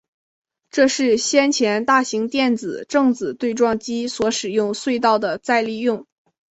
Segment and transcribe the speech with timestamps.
[0.71, 6.07] 这是先前大型电子正子对撞机所使用隧道的再利用。